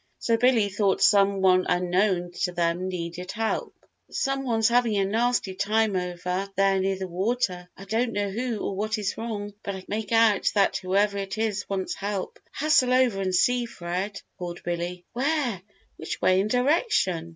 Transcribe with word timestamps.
So, 0.17 0.35
Billy 0.35 0.67
thought 0.67 1.03
some 1.03 1.41
one 1.41 1.67
unknown 1.69 2.31
to 2.31 2.51
them 2.53 2.89
needed 2.89 3.33
help. 3.33 3.75
"Some 4.09 4.43
one's 4.45 4.67
having 4.67 4.97
a 4.97 5.05
nasty 5.05 5.53
time 5.53 5.95
over 5.95 6.49
there 6.55 6.79
near 6.79 6.95
the 6.97 7.07
water 7.07 7.69
I 7.77 7.85
don't 7.85 8.11
know 8.13 8.29
who 8.31 8.57
or 8.65 8.75
what 8.75 8.97
is 8.97 9.15
wrong, 9.15 9.53
but 9.61 9.75
I 9.75 9.81
can 9.81 9.87
make 9.89 10.11
out 10.11 10.49
that 10.55 10.77
whoever 10.77 11.19
it 11.19 11.37
is 11.37 11.69
wants 11.69 11.93
help. 11.93 12.39
Hustle 12.51 12.91
over 12.91 13.21
and 13.21 13.35
see, 13.35 13.67
Fred!" 13.67 14.19
called 14.39 14.63
Billy. 14.63 15.05
"Where 15.13 15.61
which 15.97 16.19
way 16.19 16.41
and 16.41 16.49
direction?" 16.49 17.29